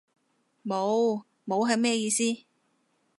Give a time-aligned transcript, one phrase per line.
[0.65, 1.25] 冇？
[1.45, 2.23] 冇係咩意思？